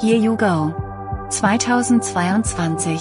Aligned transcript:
Here 0.00 0.16
You 0.16 0.34
Go 0.34 0.72
2022 1.28 3.00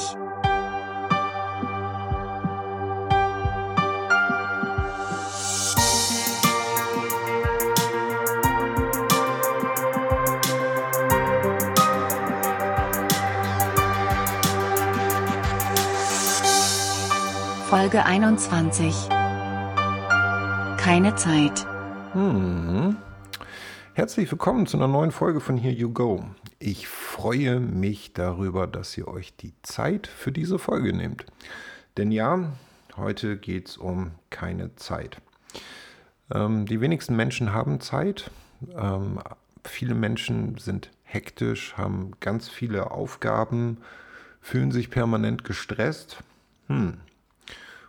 Folge 17.70 18.06
21 18.06 18.94
Keine 20.78 21.16
Zeit. 21.16 21.66
Hm. 22.12 22.98
Herzlich 24.00 24.32
willkommen 24.32 24.66
zu 24.66 24.78
einer 24.78 24.88
neuen 24.88 25.12
Folge 25.12 25.42
von 25.42 25.58
Here 25.58 25.76
You 25.76 25.92
Go. 25.92 26.24
Ich 26.58 26.88
freue 26.88 27.60
mich 27.60 28.14
darüber, 28.14 28.66
dass 28.66 28.98
ihr 28.98 29.10
euch 29.10 29.36
die 29.36 29.52
Zeit 29.62 30.08
für 30.08 30.32
diese 30.32 30.58
Folge 30.58 30.94
nehmt. 30.96 31.26
Denn 31.98 32.10
ja, 32.10 32.54
heute 32.96 33.36
geht 33.36 33.68
es 33.68 33.78
um 33.78 34.12
keine 34.30 34.74
Zeit. 34.78 35.18
Ähm, 36.34 36.66
die 36.66 36.80
wenigsten 36.80 37.18
Menschen 37.18 37.52
haben 37.52 37.82
Zeit. 37.82 38.32
Ähm, 38.74 39.20
viele 39.66 39.96
Menschen 39.96 40.58
sind 40.58 40.92
hektisch, 41.04 41.76
haben 41.76 42.14
ganz 42.22 42.48
viele 42.48 42.92
Aufgaben, 42.92 43.80
fühlen 44.40 44.72
sich 44.72 44.92
permanent 44.92 45.44
gestresst. 45.44 46.24
Hm. 46.68 47.00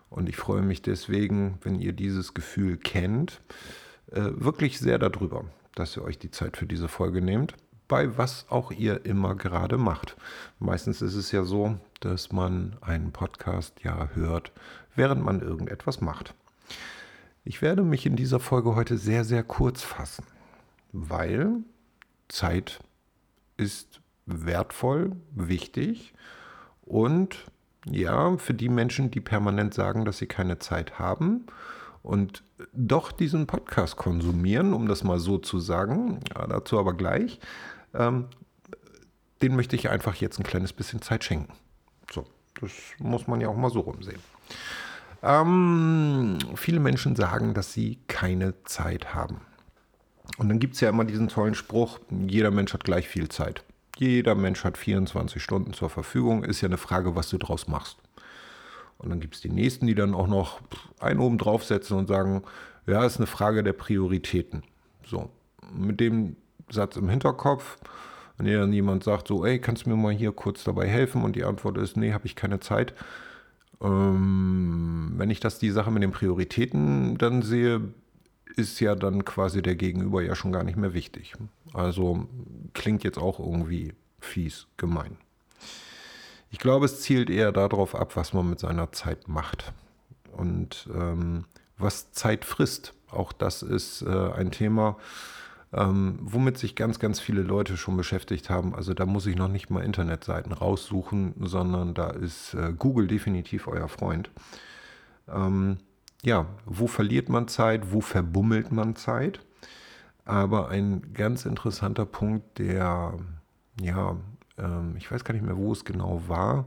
Und 0.09 0.29
ich 0.29 0.37
freue 0.37 0.63
mich 0.63 0.83
deswegen, 0.83 1.59
wenn 1.63 1.79
ihr 1.79 1.93
dieses 1.93 2.35
Gefühl 2.35 2.79
kennt, 2.79 3.41
äh, 4.11 4.23
wirklich 4.35 4.81
sehr 4.81 4.99
darüber, 4.99 5.45
dass 5.81 5.97
ihr 5.97 6.05
euch 6.05 6.19
die 6.19 6.31
Zeit 6.31 6.57
für 6.57 6.67
diese 6.67 6.89
Folge 6.89 7.23
nehmt, 7.23 7.55
bei 7.89 8.17
was 8.17 8.47
auch 8.51 8.71
ihr 8.71 9.05
immer 9.05 9.35
gerade 9.35 9.79
macht. 9.79 10.17
Meistens 10.61 11.03
ist 11.03 11.15
es 11.15 11.33
ja 11.33 11.43
so, 11.43 11.77
dass 11.99 12.31
man 12.31 12.77
einen 12.81 13.11
Podcast 13.11 13.83
ja 13.83 14.11
hört, 14.15 14.53
während 14.95 15.25
man 15.25 15.41
irgendetwas 15.41 16.01
macht. 16.01 16.35
Ich 17.43 17.63
werde 17.63 17.83
mich 17.83 18.07
in 18.07 18.15
dieser 18.15 18.39
Folge 18.39 18.77
heute 18.77 18.97
sehr, 18.97 19.25
sehr 19.25 19.43
kurz 19.43 19.83
fassen, 19.83 20.25
weil 20.93 21.57
Zeit 22.29 22.79
ist 23.57 24.01
wertvoll, 24.27 25.17
wichtig 25.33 26.15
und 26.83 27.47
ja, 27.87 28.37
für 28.37 28.55
die 28.55 28.69
Menschen, 28.69 29.11
die 29.11 29.21
permanent 29.21 29.73
sagen, 29.73 30.05
dass 30.05 30.19
sie 30.19 30.27
keine 30.27 30.59
Zeit 30.59 30.99
haben 30.99 31.47
und 32.03 32.43
doch 32.73 33.13
diesen 33.13 33.47
Podcast 33.47 33.97
konsumieren, 33.97 34.73
um 34.73 34.89
das 34.89 35.05
mal 35.05 35.19
so 35.19 35.39
zu 35.39 35.59
sagen, 35.59 36.21
ja, 36.35 36.47
dazu 36.47 36.79
aber 36.79 36.95
gleich, 36.95 37.41
ähm, 37.95 38.27
den 39.43 39.57
möchte 39.57 39.77
ich 39.77 39.91
einfach 39.91 40.15
jetzt 40.17 40.39
ein 40.39 40.45
kleines 40.45 40.73
bisschen 40.73 41.03
Zeit 41.03 41.25
schenken. 41.25 41.53
So, 42.13 42.25
das 42.61 42.73
muss 42.99 43.27
man 43.27 43.41
ja 43.41 43.49
auch 43.49 43.57
mal 43.57 43.71
so 43.71 43.81
rumsehen. 43.81 44.21
Ähm, 45.23 46.39
viele 46.55 46.81
Menschen 46.81 47.17
sagen, 47.17 47.55
dass 47.55 47.73
sie 47.73 47.99
keine 48.09 48.63
Zeit 48.65 49.15
haben. 49.15 49.43
Und 50.39 50.49
dann 50.49 50.59
gibt 50.59 50.75
es 50.75 50.81
ja 50.81 50.89
immer 50.89 51.05
diesen 51.05 51.29
tollen 51.29 51.55
Spruch, 51.55 51.99
jeder 52.11 52.51
Mensch 52.51 52.73
hat 52.73 52.85
gleich 52.85 53.09
viel 53.09 53.29
Zeit. 53.29 53.65
Jeder 53.99 54.35
Mensch 54.35 54.65
hat 54.65 54.79
24 54.79 55.43
Stunden 55.43 55.75
zur 55.75 55.91
Verfügung, 55.91 56.45
ist 56.45 56.63
ja 56.63 56.69
eine 56.69 56.79
Frage, 56.79 57.17
was 57.17 57.29
du 57.29 57.37
draus 57.37 57.69
machst. 57.69 57.99
Und 59.01 59.09
dann 59.09 59.21
gibt 59.21 59.35
es 59.35 59.41
die 59.41 59.49
nächsten, 59.49 59.87
die 59.87 59.95
dann 59.95 60.15
auch 60.15 60.29
noch 60.29 60.61
einen 60.99 61.21
oben 61.21 61.39
draufsetzen 61.39 61.97
und 61.97 62.07
sagen, 62.07 62.43
ja, 62.87 63.05
ist 63.05 63.17
eine 63.17 63.27
Frage 63.27 63.63
der 63.63 63.73
Prioritäten. 63.73 64.63
So, 65.07 65.31
mit 65.75 66.01
dem 66.01 66.37
Satz 66.71 66.97
im 66.97 67.09
Hinterkopf, 67.09 67.79
wenn 68.37 68.47
dir 68.47 68.61
dann 68.61 68.73
jemand 68.73 69.03
sagt, 69.03 69.29
so, 69.29 69.45
ey, 69.45 69.59
kannst 69.59 69.87
du 69.87 69.91
mir 69.91 69.97
mal 69.97 70.13
hier 70.13 70.33
kurz 70.33 70.65
dabei 70.65 70.87
helfen? 70.87 71.25
Und 71.25 71.35
die 71.35 71.45
Antwort 71.45 71.79
ist, 71.79 71.97
nee, 71.97 72.13
habe 72.13 72.27
ich 72.27 72.37
keine 72.37 72.61
Zeit. 72.61 72.95
Ähm, 73.81 75.15
wenn 75.17 75.31
ich 75.31 75.41
das 75.41 75.59
die 75.59 75.71
Sache 75.71 75.91
mit 75.91 76.03
den 76.03 76.13
Prioritäten 76.13 77.17
dann 77.17 77.43
sehe, 77.43 77.81
ist 78.57 78.81
ja 78.81 78.95
dann 78.95 79.25
quasi 79.25 79.63
der 79.63 79.77
Gegenüber 79.77 80.23
ja 80.23 80.35
schon 80.35 80.53
gar 80.53 80.65
nicht 80.65 80.77
mehr 80.77 80.93
wichtig. 80.93 81.35
Also 81.73 82.27
klingt 82.75 83.05
jetzt 83.05 83.19
auch 83.19 83.39
irgendwie 83.39 83.95
fies, 84.21 84.67
gemein. 84.77 85.17
Ich 86.51 86.59
glaube, 86.59 86.85
es 86.85 87.01
zielt 87.01 87.31
eher 87.31 87.53
darauf 87.53 87.95
ab, 87.95 88.17
was 88.17 88.33
man 88.33 88.51
mit 88.51 88.59
seiner 88.59 88.91
Zeit 88.93 89.29
macht 89.29 89.73
und 90.33 90.89
ähm, 90.93 91.45
was 91.79 92.13
Zeit 92.13 92.45
frisst. 92.45 92.93
Auch 93.11 93.33
das 93.33 93.63
ist 93.63 94.03
äh, 94.03 94.33
ein 94.33 94.51
Thema, 94.51 94.97
ähm, 95.73 96.19
womit 96.21 96.59
sich 96.59 96.75
ganz, 96.75 96.99
ganz 96.99 97.21
viele 97.21 97.43
Leute 97.43 97.77
schon 97.77 97.97
beschäftigt 97.97 98.51
haben. 98.51 98.75
Also 98.75 98.95
da 98.95 99.07
muss 99.07 99.27
ich 99.27 99.37
noch 99.37 99.49
nicht 99.49 99.71
mal 99.71 99.85
Internetseiten 99.85 100.53
raussuchen, 100.53 101.35
sondern 101.39 101.95
da 101.95 102.11
ist 102.11 102.55
äh, 102.55 102.73
Google 102.77 103.07
definitiv 103.07 103.69
euer 103.69 103.89
Freund. 103.89 104.31
Ähm, 105.29 105.79
ja, 106.23 106.47
wo 106.67 106.89
verliert 106.89 107.29
man 107.29 107.47
Zeit, 107.47 107.93
wo 107.93 108.01
verbummelt 108.01 108.73
man 108.73 108.97
Zeit? 108.97 109.41
Aber 110.25 110.69
ein 110.69 111.13
ganz 111.15 111.45
interessanter 111.47 112.07
Punkt, 112.07 112.59
der 112.59 113.15
ja 113.81 114.17
ähm, 114.61 114.95
ich 114.97 115.11
weiß 115.11 115.25
gar 115.25 115.35
nicht 115.35 115.45
mehr, 115.45 115.57
wo 115.57 115.73
es 115.73 115.85
genau 115.85 116.23
war, 116.29 116.67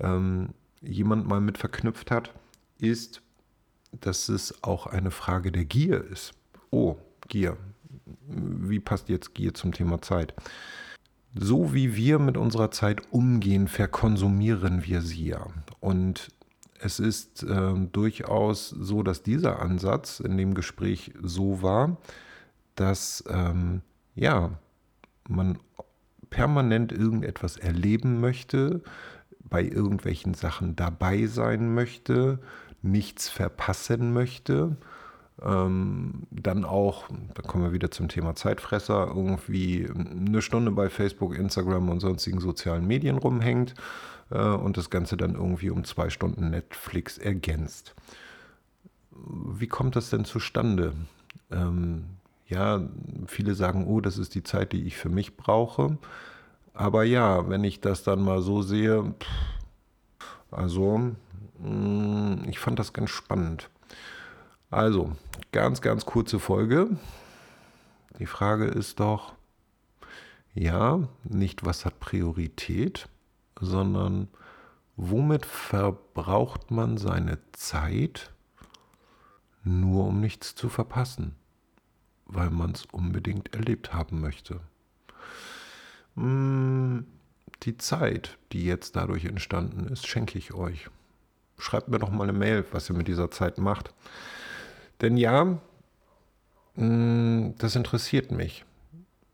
ähm, 0.00 0.50
jemand 0.80 1.26
mal 1.26 1.40
mit 1.40 1.58
verknüpft 1.58 2.10
hat, 2.10 2.32
ist, 2.78 3.22
dass 3.92 4.28
es 4.28 4.62
auch 4.62 4.86
eine 4.86 5.10
Frage 5.10 5.50
der 5.50 5.64
Gier 5.64 6.04
ist. 6.04 6.32
Oh, 6.70 6.96
Gier. 7.28 7.56
Wie 8.26 8.80
passt 8.80 9.08
jetzt 9.08 9.34
Gier 9.34 9.54
zum 9.54 9.72
Thema 9.72 10.02
Zeit? 10.02 10.34
So 11.34 11.74
wie 11.74 11.96
wir 11.96 12.18
mit 12.18 12.36
unserer 12.36 12.70
Zeit 12.70 13.12
umgehen, 13.12 13.68
verkonsumieren 13.68 14.84
wir 14.84 15.02
sie 15.02 15.28
ja. 15.28 15.46
Und 15.80 16.28
es 16.80 17.00
ist 17.00 17.42
äh, 17.42 17.74
durchaus 17.92 18.70
so, 18.70 19.02
dass 19.02 19.22
dieser 19.22 19.60
Ansatz 19.60 20.20
in 20.20 20.36
dem 20.36 20.54
Gespräch 20.54 21.12
so 21.20 21.62
war, 21.62 21.96
dass 22.74 23.24
ähm, 23.28 23.82
ja, 24.14 24.58
man 25.28 25.58
permanent 26.30 26.92
irgendetwas 26.92 27.56
erleben 27.56 28.20
möchte, 28.20 28.82
bei 29.40 29.62
irgendwelchen 29.62 30.34
Sachen 30.34 30.76
dabei 30.76 31.26
sein 31.26 31.74
möchte, 31.74 32.38
nichts 32.82 33.28
verpassen 33.28 34.12
möchte. 34.12 34.76
Ähm, 35.42 36.26
dann 36.30 36.64
auch, 36.64 37.08
da 37.34 37.42
kommen 37.42 37.64
wir 37.64 37.72
wieder 37.72 37.90
zum 37.90 38.08
Thema 38.08 38.34
Zeitfresser, 38.34 39.06
irgendwie 39.08 39.88
eine 39.88 40.42
Stunde 40.42 40.72
bei 40.72 40.90
Facebook, 40.90 41.36
Instagram 41.36 41.88
und 41.88 42.00
sonstigen 42.00 42.40
sozialen 42.40 42.86
Medien 42.86 43.18
rumhängt 43.18 43.74
äh, 44.30 44.38
und 44.38 44.76
das 44.76 44.90
Ganze 44.90 45.16
dann 45.16 45.34
irgendwie 45.34 45.70
um 45.70 45.84
zwei 45.84 46.10
Stunden 46.10 46.50
Netflix 46.50 47.18
ergänzt. 47.18 47.94
Wie 49.12 49.68
kommt 49.68 49.96
das 49.96 50.10
denn 50.10 50.24
zustande? 50.24 50.92
Ähm, 51.50 52.04
ja, 52.48 52.80
viele 53.26 53.54
sagen, 53.54 53.86
oh, 53.86 54.00
das 54.00 54.16
ist 54.16 54.34
die 54.34 54.42
Zeit, 54.42 54.72
die 54.72 54.84
ich 54.84 54.96
für 54.96 55.10
mich 55.10 55.36
brauche. 55.36 55.98
Aber 56.72 57.04
ja, 57.04 57.48
wenn 57.48 57.62
ich 57.62 57.80
das 57.80 58.02
dann 58.02 58.22
mal 58.22 58.40
so 58.40 58.62
sehe, 58.62 59.14
also 60.50 61.12
mm, 61.58 62.44
ich 62.48 62.58
fand 62.58 62.78
das 62.78 62.92
ganz 62.92 63.10
spannend. 63.10 63.68
Also, 64.70 65.12
ganz, 65.52 65.82
ganz 65.82 66.06
kurze 66.06 66.38
Folge. 66.38 66.88
Die 68.18 68.26
Frage 68.26 68.64
ist 68.64 69.00
doch, 69.00 69.34
ja, 70.54 71.00
nicht 71.24 71.64
was 71.64 71.84
hat 71.84 72.00
Priorität, 72.00 73.08
sondern 73.60 74.28
womit 74.96 75.44
verbraucht 75.46 76.70
man 76.70 76.96
seine 76.96 77.38
Zeit 77.52 78.32
nur 79.64 80.06
um 80.06 80.20
nichts 80.20 80.54
zu 80.54 80.68
verpassen? 80.68 81.34
Weil 82.28 82.50
man 82.50 82.72
es 82.72 82.84
unbedingt 82.86 83.54
erlebt 83.54 83.92
haben 83.92 84.20
möchte. 84.20 84.60
Hm, 86.14 87.06
die 87.62 87.76
Zeit, 87.76 88.38
die 88.52 88.64
jetzt 88.64 88.96
dadurch 88.96 89.24
entstanden 89.24 89.88
ist, 89.88 90.06
schenke 90.06 90.38
ich 90.38 90.54
euch. 90.54 90.88
Schreibt 91.58 91.88
mir 91.88 91.98
doch 91.98 92.10
mal 92.10 92.24
eine 92.24 92.38
Mail, 92.38 92.64
was 92.70 92.88
ihr 92.88 92.96
mit 92.96 93.08
dieser 93.08 93.30
Zeit 93.30 93.58
macht. 93.58 93.92
Denn 95.00 95.16
ja, 95.16 95.58
hm, 96.74 97.54
das 97.58 97.74
interessiert 97.74 98.30
mich. 98.30 98.64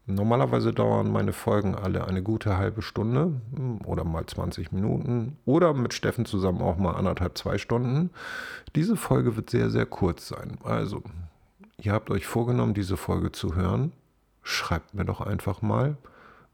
Normalerweise 0.06 0.74
dauern 0.74 1.10
meine 1.10 1.32
Folgen 1.32 1.74
alle 1.74 2.06
eine 2.06 2.22
gute 2.22 2.58
halbe 2.58 2.82
Stunde 2.82 3.40
hm, 3.54 3.80
oder 3.86 4.04
mal 4.04 4.26
20 4.26 4.72
Minuten 4.72 5.38
oder 5.46 5.72
mit 5.72 5.94
Steffen 5.94 6.26
zusammen 6.26 6.60
auch 6.60 6.76
mal 6.76 6.92
anderthalb, 6.92 7.38
zwei 7.38 7.56
Stunden. 7.56 8.10
Diese 8.74 8.96
Folge 8.96 9.36
wird 9.36 9.48
sehr, 9.48 9.70
sehr 9.70 9.86
kurz 9.86 10.28
sein. 10.28 10.58
Also 10.62 11.02
ihr 11.84 11.92
habt 11.92 12.10
euch 12.10 12.26
vorgenommen, 12.26 12.75
diese 12.75 12.96
Folge 12.96 13.32
zu 13.32 13.54
hören, 13.54 13.92
schreibt 14.42 14.94
mir 14.94 15.04
doch 15.04 15.20
einfach 15.20 15.62
mal, 15.62 15.96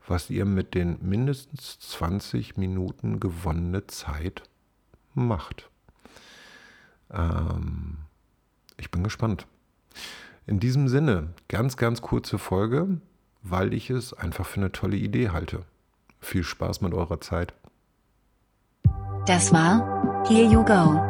was 0.06 0.30
ihr 0.30 0.44
mit 0.44 0.74
den 0.74 0.98
mindestens 1.02 1.78
20 1.80 2.56
Minuten 2.56 3.20
gewonnene 3.20 3.86
Zeit 3.86 4.42
macht. 5.14 5.70
Ähm, 7.12 7.98
ich 8.76 8.90
bin 8.90 9.04
gespannt. 9.04 9.46
In 10.46 10.58
diesem 10.58 10.88
Sinne, 10.88 11.28
ganz, 11.48 11.76
ganz 11.76 12.02
kurze 12.02 12.38
Folge, 12.38 13.00
weil 13.42 13.72
ich 13.74 13.90
es 13.90 14.12
einfach 14.12 14.46
für 14.46 14.60
eine 14.60 14.72
tolle 14.72 14.96
Idee 14.96 15.30
halte. 15.30 15.64
Viel 16.20 16.42
Spaß 16.42 16.80
mit 16.80 16.92
eurer 16.92 17.20
Zeit. 17.20 17.54
Das 19.26 19.52
war 19.52 20.24
Here 20.26 20.50
You 20.50 20.64
Go. 20.64 21.09